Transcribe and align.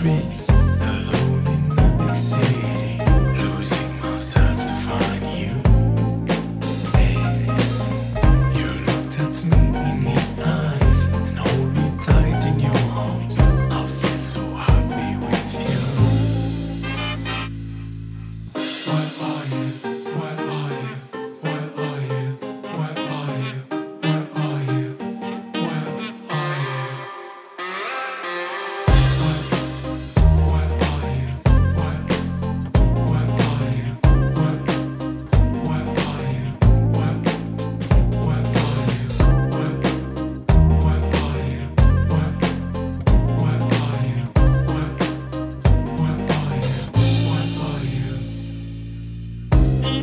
streets. 0.00 0.49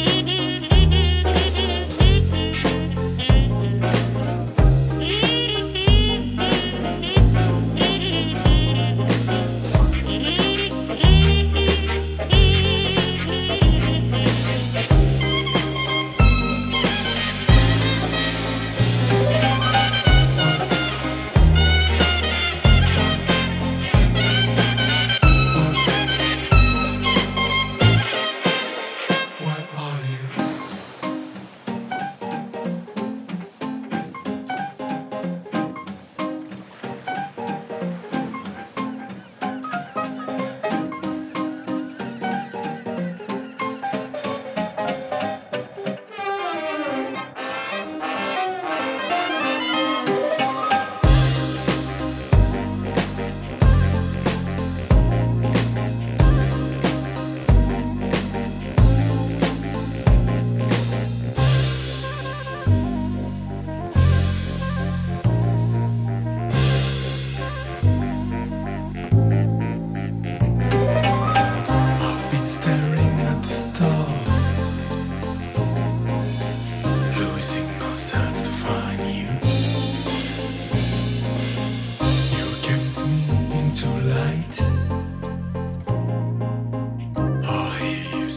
Dee 0.00 0.29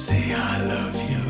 say 0.04 0.34
I 0.34 0.58
love 0.66 1.10
you. 1.10 1.23